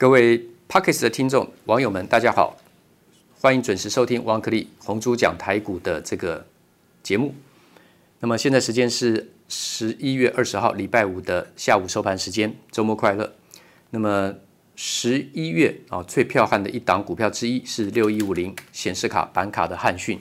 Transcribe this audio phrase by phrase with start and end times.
[0.00, 2.56] 各位 Podcast 的听众、网友们，大家好，
[3.38, 6.46] 欢迎准时收听王可立红猪讲台股的这个
[7.02, 7.34] 节目。
[8.20, 13.30] 那么现在时间是十一月二十号礼拜五的下午收盘时间，周末快乐。
[13.90, 14.34] 那么
[14.74, 20.18] 十一月啊最彪悍的一档股票之一是六一五零显示卡板卡的汉讯，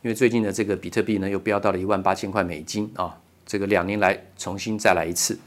[0.00, 3.14] 因为最近的这个比特币呢又飙到了一万八千块美金啊，
[3.44, 5.38] 这个两年来重新再来一次。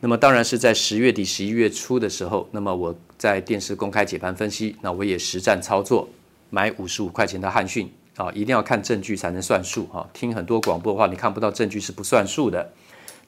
[0.00, 6.08] 那么当然是在十月底、十一月初的时候，那么我在电视公开解盘分析，那我也实战操作，
[6.50, 10.08] 买五十五块钱的汉讯啊，一定要看证据才能算数哈。
[10.12, 12.72] 听很多广播的话，你看不到证据是不算数的。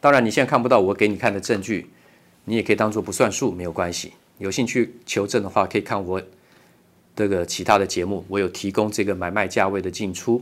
[0.00, 1.90] 当然你现在看不到我给你看的证据，
[2.44, 4.12] 你也可以当做不算数，没有关系。
[4.38, 6.22] 有兴趣求证的话，可以看我
[7.16, 10.40] 这个其他的节目，我有提供这个买卖价位的进出。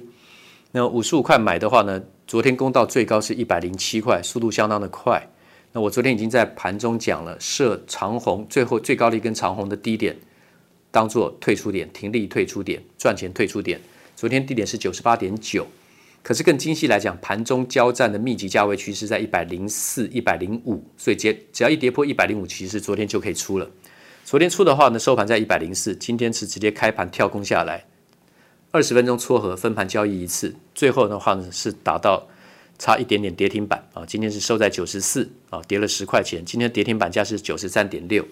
[0.73, 5.27] 那五十五块买的话呢，昨天攻到最高是一百零七块，速度相当的快。
[5.73, 10.17] 那我昨天已经在盘中讲了，设长红最后最高的一根长红的低点，
[10.91, 13.79] 当做退出点，停利退出点，赚钱退出点。
[14.17, 15.67] 昨天低点是九十八点九，
[16.23, 23.71] 可是更精细来讲，盘中交战的密集价位区是在一百零四、一百零五，所以只只要一跌破一百零五，其实昨天就可以出了。
[24.25, 27.85] 昨天出的话呢，收盘在一百零四，今天是直接开盘跳空下来，
[28.71, 32.27] 二十分钟撮合分盘交易一次，最后的话呢是达到。
[32.79, 34.07] 差一点点跌停板啊！
[34.07, 36.45] 今天是收在九十四啊，跌了十块钱。
[36.45, 38.25] 今天跌停板价是九十三点六。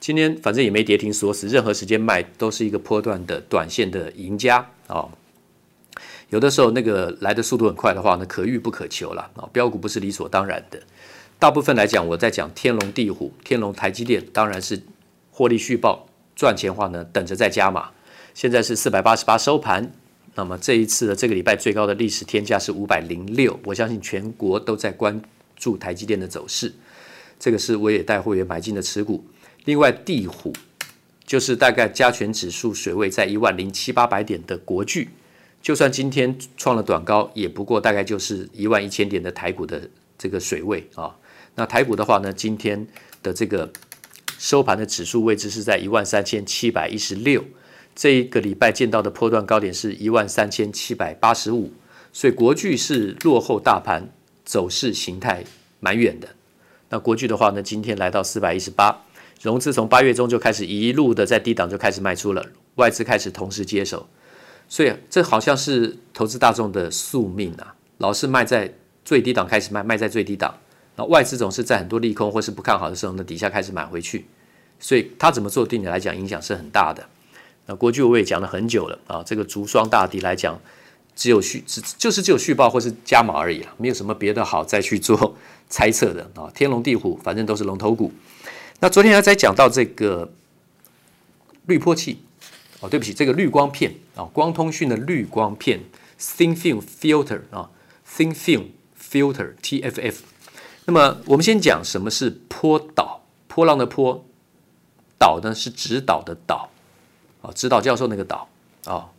[0.00, 5.08] 今天反正也没跌停锁死，任何时间卖都是一个波段的短线的赢家啊。
[6.30, 9.48] 有的时候那个来的速度很快的话呢，可遇不可求了啊。
[9.52, 10.82] 标股不是理所当然的。
[11.38, 14.82] 大部分来讲，我在讲天龙地虎、天龙台积电，当然是
[15.30, 17.90] 获利续报赚钱的话呢，等着再加码。
[18.34, 19.92] 现在是四百八十八收盘。
[20.36, 25.22] 那么这一次的这个礼拜最高的历史天价是五百零六，我相信全国都在关
[25.56, 26.72] 注台积电的走势，
[27.38, 29.24] 这个是我也带会员买进的持股。
[29.64, 30.52] 另外，地虎
[31.24, 35.10] 就是大概加权指数水位在一万零七八百点的国巨，
[35.62, 39.88] 就算今天创了短高，也不过大概就是一万一千点的台股的
[40.18, 41.14] 这个水位啊。
[41.54, 42.84] 那台股的话呢，今天
[43.22, 43.72] 的这个
[44.36, 47.44] 收盘的指数位置是在一万三千七百一十六。
[47.94, 51.72] 这一个礼拜见到的波段高点是一万三千七百八十五，
[52.12, 54.10] 所以国巨是落后大盘
[54.44, 55.44] 走势形态
[55.80, 56.28] 蛮远的。
[56.90, 59.04] 那国巨的话呢，今天来到四百一十八，
[59.40, 62.44] 融资从八月中就开始一路的在低档就开始卖出了，
[62.74, 64.08] 外资开始同时接手，
[64.68, 68.72] 所以这好像是投资大众的宿命啊，老是卖在
[69.04, 70.58] 最低档开始卖，卖在最低档，
[70.96, 74.26] 那外资总是在很多利空或是不看好的时候呢，底下开始买回去，
[74.78, 77.06] 所以他怎么做对你来讲影响是很大的。
[77.66, 80.60] 那国巨我也讲了很久了啊，这个竹双大敌来讲，
[81.16, 85.36] 只有续只就是只有续报或是加码而已了，没有什么别的好再去做
[85.70, 86.50] 猜测的啊。
[86.54, 88.12] 天龙地虎反正都是龙头股。
[88.80, 90.30] 那昨天还在讲到这个
[91.66, 92.18] 滤波器
[92.80, 95.80] 哦，对不起，这个滤光片啊，光通讯的滤光片
[96.20, 97.70] Thin Film Filter 啊
[98.06, 98.64] ，Thin Film
[99.00, 100.16] Filter TFF。
[100.84, 104.22] 那么我们先讲什么是波导，波浪的波，
[105.18, 106.68] 导呢是指导的导。
[107.44, 108.48] 啊，指导教授那个导
[108.86, 109.10] 啊，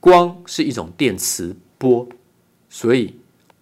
[0.00, 2.08] 光是一种电磁波，
[2.70, 3.14] 所以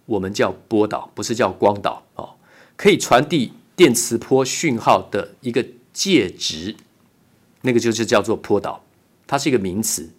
[0.05, 2.29] 我们叫波导，不是叫光导啊。
[2.77, 6.77] 可以传递电磁波讯号的一个介质，
[7.61, 8.81] 那个就是叫做波导，
[9.27, 10.09] 它是一个名词，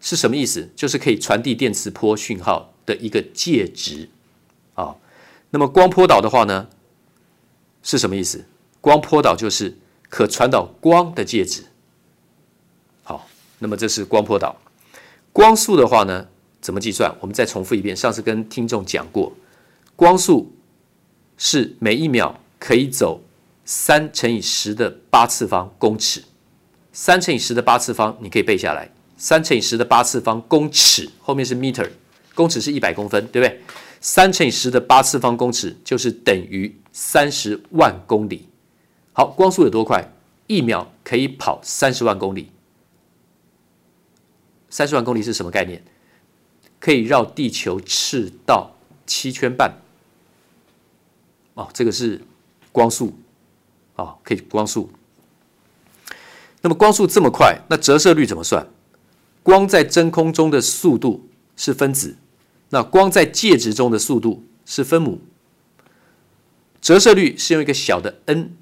[0.00, 0.68] 是什么意思？
[0.74, 4.10] 就是可以传递电磁波讯号的一个介质
[4.74, 4.96] 啊。
[5.50, 6.66] 那么光波导的话呢，
[7.84, 8.44] 是什么意思？
[8.80, 9.78] 光波导就是。
[10.12, 11.64] 可传导光的介质，
[13.02, 13.26] 好，
[13.60, 14.54] 那么这是光波导。
[15.32, 16.28] 光速的话呢，
[16.60, 17.10] 怎么计算？
[17.18, 19.32] 我们再重复一遍，上次跟听众讲过，
[19.96, 20.52] 光速
[21.38, 23.22] 是每一秒可以走
[23.64, 26.22] 三乘以十的八次方公尺。
[26.92, 28.90] 三乘以十的八次方，你可以背下来。
[29.16, 31.88] 三乘以十的八次方公尺，后面是 meter，
[32.34, 33.62] 公尺是一百公分，对不对？
[34.02, 38.46] 三乘以十的八次方公尺就是等于三十万公里。
[39.14, 40.10] 好，光速有多快？
[40.46, 42.50] 一秒可以跑三十万公里。
[44.70, 45.82] 三十万公里是什么概念？
[46.80, 48.74] 可以绕地球赤道
[49.06, 49.76] 七圈半。
[51.54, 52.22] 哦，这个是
[52.72, 53.12] 光速。
[53.96, 54.90] 哦，可以光速。
[56.62, 58.66] 那么光速这么快，那折射率怎么算？
[59.42, 62.16] 光在真空中的速度是分子，
[62.70, 65.20] 那光在介质中的速度是分母。
[66.80, 68.56] 折射率是用一个小的 n。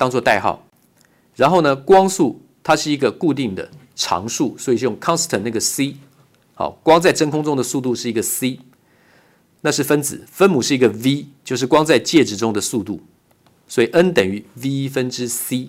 [0.00, 0.66] 当做代号，
[1.36, 5.94] 然后呢，光速它是一个固定的常数，所以就用 constant 那个 c。
[6.54, 8.60] 好，光在真空中的速度是一个 c，
[9.60, 13.02] 那是分子，分母是一个 v，就是光在介质中的速度。
[13.68, 15.68] 所以 N 等于 V 分之 C。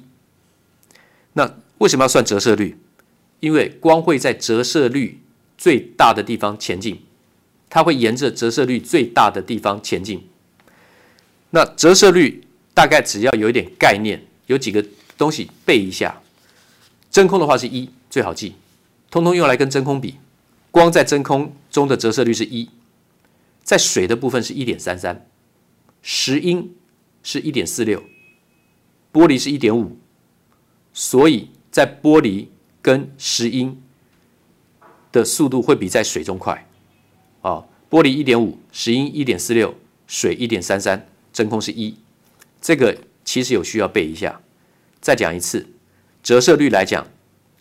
[1.34, 2.78] 那为什么要算折射率？
[3.42, 5.20] 因为光会在折射率
[5.58, 7.02] 最大的地方前进，
[7.70, 10.26] 它会沿着折射率最大的地方前进。
[11.50, 14.86] 那折射率大概只要有一点概念，有几个
[15.18, 16.22] 东西背一下。
[17.10, 18.56] 真空的话是一，最好记，
[19.10, 20.16] 通通用来跟真空比。
[20.72, 22.70] 光在真空中的折射率是一，
[23.62, 25.28] 在水的部分是一点三三，
[26.02, 26.74] 石英
[27.22, 28.02] 是一点四六，
[29.12, 29.98] 玻璃是一点五，
[30.94, 32.48] 所以在玻璃
[32.82, 33.82] 跟石英
[35.12, 36.66] 的速度会比在水中快。
[37.42, 39.76] 啊，玻璃一点五，石英一点四六，
[40.08, 41.98] 水一点三三，真空是一。
[42.62, 44.40] 这个其实有需要背一下。
[45.02, 45.68] 再讲一次，
[46.22, 47.08] 折射率来讲，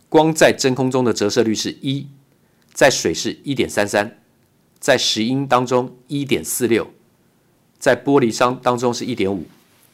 [0.08, 2.06] 光在真空中的折射率是一。
[2.72, 4.22] 在水是一点三三，
[4.78, 6.88] 在石英当中一点四六，
[7.80, 9.44] 在玻璃商当中是一点五。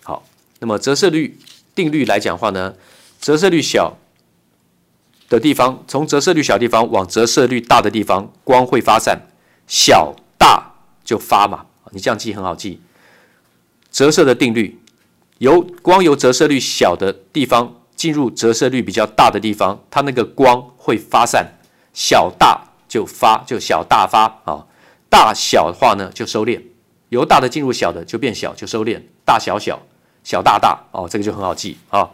[0.05, 0.29] 好，
[0.61, 1.39] 那么折射率
[1.75, 2.75] 定律来讲话呢，
[3.19, 3.97] 折射率小
[5.31, 9.23] 的地方，从折射率小地方往折射率大的地方，光会发散，
[9.67, 11.67] 小大就发嘛。
[11.93, 12.81] 你这样记很好记。
[13.91, 14.79] 折射的定律，
[15.39, 21.53] 由光由折射率小的地方进入折射率比较大的地方，它那个光会发散。
[21.93, 24.67] 小大就发，就小大发啊，
[25.09, 26.61] 大小的话呢就收敛，
[27.09, 29.81] 由大的进入小的就变小，就收敛，大小小，
[30.23, 32.11] 小大大哦，这个就很好记啊。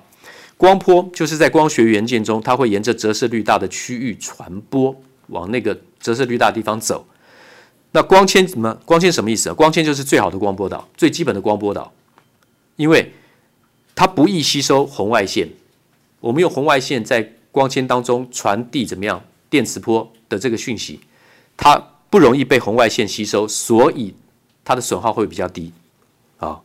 [0.56, 4.94] 光波就是在光学元件中，它会沿着折射率大的区域传播，
[5.26, 7.04] 往那个折射率大的地方走。
[7.90, 8.72] 那光纤什么？
[8.84, 9.52] 光纤什么意思啊？
[9.52, 11.92] 光纤就是最好的光波导，最基本的光波导，
[12.82, 13.12] 因为
[13.94, 15.48] 它不易吸收红外线。
[16.18, 19.22] 我们用红外线在光纤当中传递怎么样？
[19.48, 20.98] 电磁波的这个讯息，
[21.56, 21.76] 它
[22.10, 24.12] 不容易被红外线吸收，所以
[24.64, 25.72] 它的损耗会比较低。
[26.38, 26.60] 啊，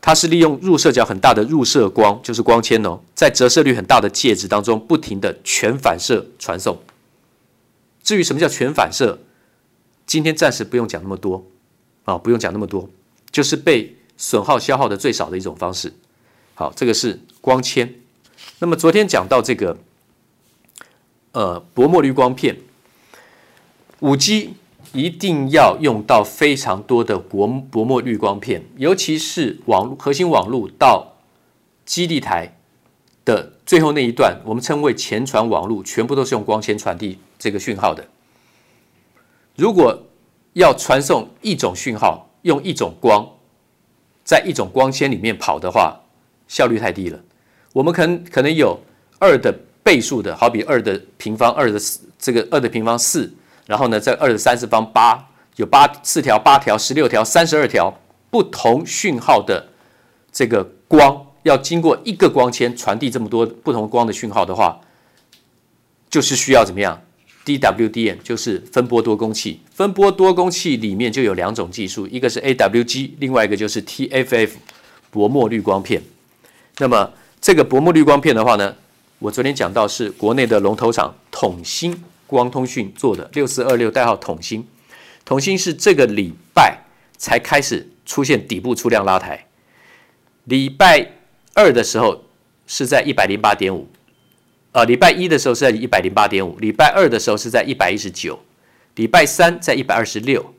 [0.00, 6.76] 它是利用入射角很大的入射光，就是光纤哦，在折射率很大的介质当中不停的全反射传送。
[8.02, 9.20] 至于什么叫全反射，
[10.04, 11.46] 今天暂时不用讲那么多
[12.04, 12.88] 啊，不用讲那么多，
[13.30, 15.92] 就是被损耗消耗的最少的一种方式。
[16.54, 17.94] 好，这个是光纤。
[18.58, 19.76] 那么昨天讲到这个。
[21.32, 22.56] 呃，薄膜滤光片，
[23.98, 24.54] 五 G
[24.92, 31.14] 一定要用到非常多的薄薄膜滤光片，尤其是网核心网络到
[31.84, 32.56] 基地台
[33.24, 38.06] 的最后那一段，我们称为前传网络，全部都是用光纤传递这个讯号的。
[39.56, 40.04] 如果
[40.52, 43.28] 要传送一种讯号，用一种光，
[44.24, 45.94] 在一种光纤里面跑的话，
[46.48, 47.20] 效率太低了。
[47.72, 48.76] 我们可能可能有
[49.18, 49.54] 二的。
[49.84, 53.30] 倍数的，好比二的平方，二的四，这个二的平方四，
[53.66, 55.22] 然后呢，在二的三次方八，
[55.56, 57.94] 有八四条、八条、十六条、三十二条
[58.30, 59.62] 不同讯号的
[60.32, 64.80] 这个光，要经过一个光纤传递这么多不同光的讯号的话，
[66.08, 66.98] 就是需要怎么样
[67.44, 74.50] ？DWDM 就是分波多工器，分波多工器里面就有两种技术，一个是 AWG，另外一个就是 TFF
[75.10, 76.02] 薄膜滤光片。
[76.78, 78.74] 那么这个薄膜滤光片的话呢？
[79.20, 84.66] 我昨天讲到是国内的龙头厂统芯光通讯做的六四二六代号统芯，
[85.24, 86.84] 统芯是这个礼拜
[87.16, 89.46] 才开始出现底部出量拉抬，
[90.44, 91.12] 礼拜
[91.54, 92.24] 二的时候
[92.66, 93.88] 是在一百零八点五，
[94.74, 98.36] 呃，礼拜一的时候是在一百零八点五，礼拜二的时候是在一百一十九，
[98.96, 100.52] 礼拜三在一百二十六，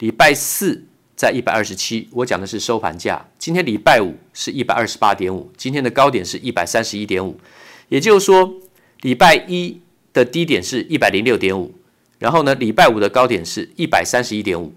[0.00, 0.84] 礼拜四
[1.16, 2.10] 在一百二十七。
[2.12, 7.40] 我讲的是收盘价，今天礼拜五是一百二十八点五，今天的高点是一百三十一点五。
[7.88, 8.52] 也就是说，
[9.00, 9.80] 礼拜一
[10.12, 11.74] 的低点是一百零六点五，
[12.18, 14.74] 然后呢，礼拜五的高点是一百三十一点五，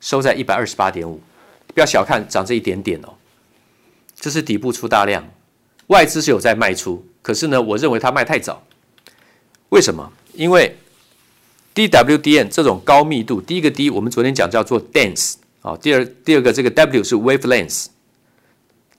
[0.00, 1.20] 收在一百二十八点五。
[1.74, 3.12] 不要小看涨这一点点哦，
[4.16, 5.28] 这是底部出大量，
[5.88, 8.62] 外资是有在卖出，可是呢，我认为它卖太早。
[9.70, 10.12] 为什么？
[10.34, 10.76] 因为
[11.72, 17.86] D W D N 这种高密度，第一个 D 我们昨天讲叫做 dense 啊，第二第二个这个 W 是 wavelength，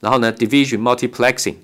[0.00, 1.54] 然后呢，division multiplexing。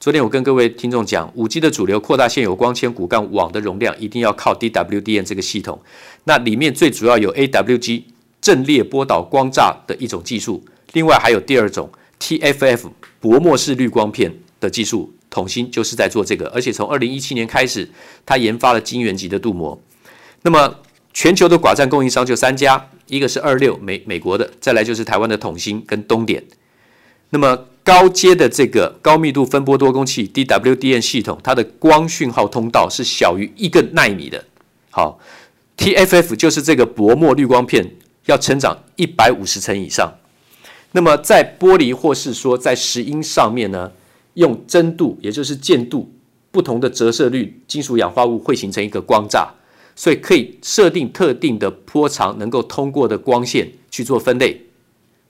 [0.00, 5.80] 昨天我跟各位听众讲，五 G 的主流扩大现有光纤骨干网的容量，一定要靠 D W D N 这个系统。
[6.24, 8.02] 那里面最主要有 AWG
[8.40, 11.88] 阵列波导光栅的一种技术，另外还有第二种
[12.18, 12.90] TFF
[13.20, 15.14] 薄膜式滤光片的技术。
[15.30, 17.88] 统芯就是在做这个，而且从二零一七年开始，
[18.26, 19.80] 它研发了晶圆级的镀膜。
[20.42, 20.80] 那么
[21.14, 26.44] 全球的寡占供应商就三家，一个是二六美美国的，再来就是台湾的统芯跟东点。
[27.30, 34.44] 那么高阶的这个高密度分波多工器 （DWDN） 系统，它的光讯号通道是小于一个奈米的。
[34.90, 35.20] 好
[35.76, 37.96] ，TFF 就是这个薄膜滤光片
[38.26, 40.12] 要成长一百五十层以上。
[40.92, 43.92] 那么在玻璃或是说在石英上面呢，
[44.34, 46.10] 用真度也就是见度
[46.50, 49.48] 不同的折射率，金属氧化物会形成一个光栅，
[49.94, 54.60] 所以可以设定特定的波长能够通过的光线去做分类，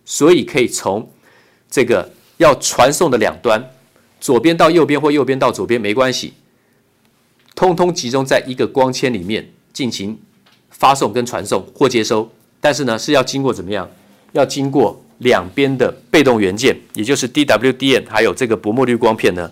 [0.04, 1.10] 所以可以从
[1.70, 3.70] 这个要传送的两端，
[4.20, 6.34] 左边到右边或右边到左边没关系，
[7.54, 10.18] 通通集中在一个光纤里面进行
[10.70, 12.30] 发送跟传送或接收，
[12.60, 13.90] 但是呢是要经过怎么样？
[14.32, 19.50] 要经过两边的被动元件，也就是 D W D N，还有这个薄膜滤光片呢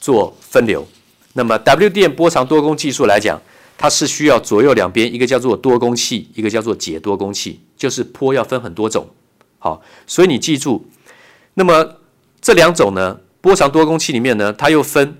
[0.00, 0.86] 做分流。
[1.34, 3.40] 那么 WDM 波长多工技术来讲，
[3.78, 9.08] 它是需要左右两边一个叫做多工器，一个叫做解多工器，就是波要分很多种。
[9.58, 10.86] 好，所以你记住，
[11.54, 11.96] 那么
[12.40, 15.18] 这两种呢，波长多工器里面呢，它又分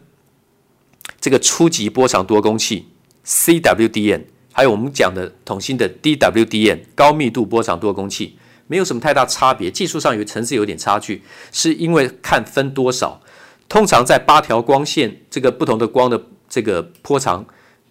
[1.21, 2.87] 这个初级波长多工器
[3.23, 8.37] C W D N，还有我们讲的统芯的 D W D N 高密度波长多工器，
[8.71, 13.21] 没有什么太大差别，技术上有层次有点差距，是因为看分多少。
[13.69, 17.45] 通常在八条光线这个不同的光的这个波长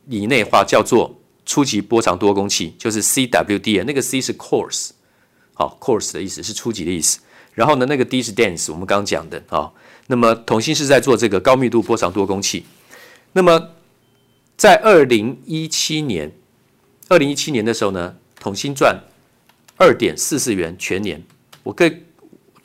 [0.07, 4.91] 以内话，叫做初级波长多工器，就是 CWD 啊，那个 C 是 coarse，
[5.53, 7.19] 好 coarse 的意思是初级的意思。
[7.55, 9.69] 然后呢，那个 D 是 dense，我们刚刚讲的啊。
[10.07, 12.65] 那么统芯是在做这个高密度波长多工器。
[13.33, 13.71] 那么
[14.55, 16.31] 在二零一七年，
[17.09, 19.03] 二零一七年的时候呢，统芯赚
[19.79, 21.23] 二点四四元全年。
[21.63, 22.05] 我跟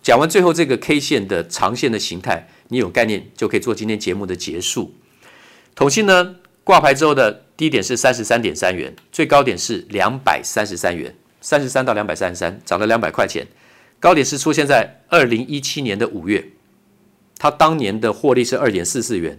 [0.02, 2.50] 讲完最后这个 K 线的长线的形态。
[2.68, 4.94] 你有概念就可以做今天节目的结束。
[5.74, 13.46] 统信呢，挂牌之后的低点是三十三点三元，最高点是两百三十三元，三十三到两百三十三，涨了两百块钱。
[14.00, 16.52] 高点是出现在二零一七年的五月，
[17.38, 19.38] 它当年的获利是二点四四元，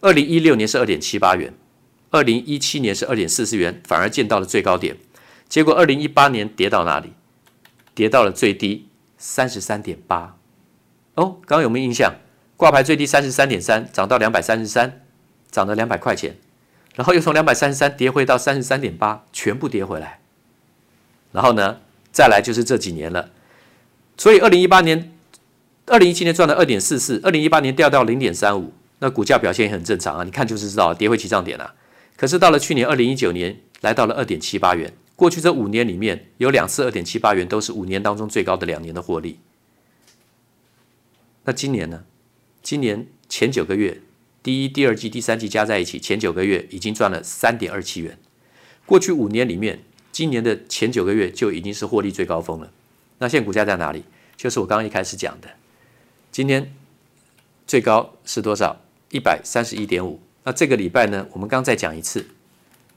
[0.00, 1.54] 二零一六年是二点七八元，
[2.10, 4.96] 二零一七年是二点四四元，反而见到了最高点。
[5.48, 7.12] 结果二零一八年跌到哪里？
[7.94, 10.36] 跌到了最低三十三点八。
[11.14, 12.14] 哦，刚刚有没有印象？
[12.56, 15.00] 挂牌最低三十三点三，涨到两百三十三，
[15.50, 16.36] 涨了两百块钱，
[16.94, 20.20] 然后又从两百三十三跌回到三十三点八，全部跌回来。
[21.32, 21.80] 然后呢，
[22.12, 23.30] 再来就是这几年了。
[24.16, 25.12] 所以二零一八年、
[25.86, 31.74] 二零一七年赚了二点四四，二零一八年掉到零点三五，那股价表现也很正常啊，你看就是知道跌回起涨点了。
[32.16, 34.92] 可是到了去年二零一九年，来到了二点七八元。
[35.18, 39.40] 过去这五年里面有两次二点七八元，都是五年当中最高的两年的获利。
[41.42, 42.04] 那今年呢？
[42.62, 44.00] 今年前九个月，
[44.44, 48.16] 第一、第二季、第三季加在一起，前九个月已经赚了三点二七元。
[48.86, 49.80] 过去五年里面，
[50.12, 52.70] 今年的前九个月就已经是获利最高峰了。
[53.18, 54.04] 那现在股价在哪里？
[54.36, 55.48] 就是我刚刚一开始讲的，
[56.30, 56.72] 今天
[57.66, 58.80] 最高是多少？
[59.10, 60.20] 一百三十一点五。
[60.44, 61.26] 那这个礼拜呢？
[61.32, 62.28] 我们刚再讲一次，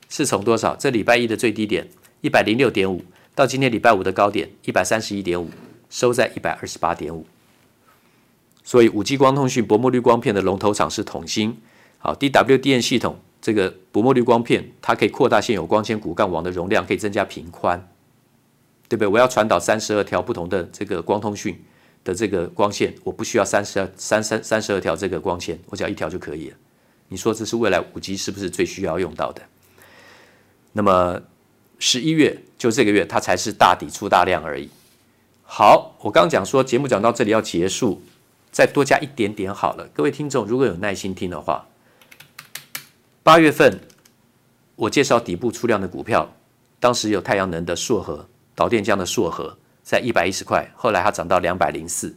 [0.07, 0.75] 是从多少？
[0.75, 1.87] 这礼拜一的最低点
[2.21, 3.03] 一百零六点五，
[3.35, 5.49] 到今天礼拜五的高点一百三十一点五，
[5.89, 7.25] 收在一百二十八点五。
[8.63, 11.57] 所以，五 G 光通讯薄膜滤光片的龙头厂是统芯。
[11.97, 17.89] 好，DWDM 系统这个薄膜滤光片，它可以扩大现有光纤骨干网的容量，可以增加频宽，
[18.87, 19.07] 对不对？
[19.07, 21.59] 我要传导三十二条不同的这个光通讯
[22.03, 26.57] 的这个光线，我不需要三十二三三三十二条这个光纤，我只要一条就可以了。
[27.07, 29.41] 你说这是未来五 G 是不是最需要用到的？
[30.73, 31.19] 那么
[31.83, 34.69] 十一月就这个月，它才是大底出大量而已。
[35.43, 38.01] 好，我刚讲说节目讲到这里要结束。
[38.51, 41.65] 再多加一点点好了，各位听众如果有耐心听的话，
[43.23, 43.79] 八月份
[44.75, 46.33] 我介绍底部出量的股票，
[46.77, 52.13] 当时有太阳能的硕禾、导电浆的硕禾，在一百一十块，后来它涨到两百零四。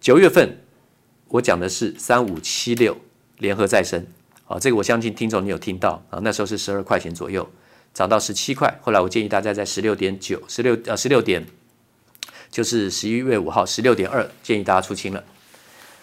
[0.00, 0.58] 九月份
[1.28, 2.96] 我讲的是三五七六
[3.38, 4.04] 联合再生，
[4.48, 7.48] 啊，这个我相信听众你有听到啊，那时候是十二块钱左右，
[7.96, 11.46] 涨到十七块，后来我建议大家在十六点九、十六呃十六点，
[12.50, 15.24] 就是十一月五号十六点二，建议大家出清了。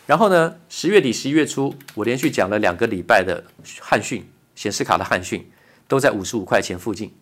[0.07, 3.43] 然后呢，十月底、十一月初，我连续讲了两个礼拜的
[3.79, 5.47] 汉讯显示卡的汉讯，
[5.87, 7.13] 都在五十五块钱附近，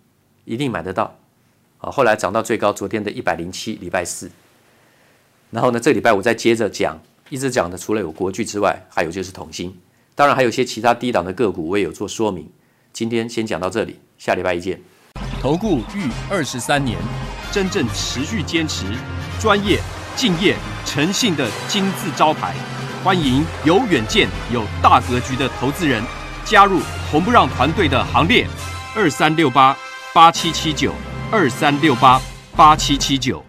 [0.45, 1.19] 一定买得到。
[1.79, 4.31] 啊，后来涨到最高，昨天的一百零七，礼拜四。
[5.49, 6.97] 然后呢，这礼拜我再接着讲，
[7.29, 9.77] 一直讲的除了有国巨之外，还有就是统芯，
[10.15, 12.49] 当然还有一些其他低档的个股，我也有做说明。
[12.93, 14.79] 今天先讲到这里，下礼拜一见。
[15.41, 16.95] 投顾逾二十三年，
[17.51, 18.85] 真正持续坚持
[19.39, 19.79] 专业。
[20.15, 22.53] 敬业诚信的金字招牌，
[23.03, 26.03] 欢迎有远见、有大格局的投资人
[26.43, 28.45] 加入红不让团队的行列。
[28.93, 29.75] 二三六八
[30.13, 30.93] 八七七九，
[31.31, 32.21] 二三六八
[32.55, 33.43] 八七七九。